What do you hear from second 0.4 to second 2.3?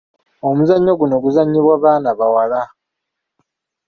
Omuzannyo guno guzannyibwa baana